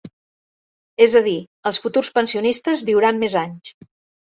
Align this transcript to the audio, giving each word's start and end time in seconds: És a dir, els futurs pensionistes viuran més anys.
És 1.07 1.15
a 1.19 1.21
dir, 1.27 1.35
els 1.73 1.81
futurs 1.85 2.11
pensionistes 2.17 2.85
viuran 2.91 3.23
més 3.27 3.39
anys. 3.45 3.75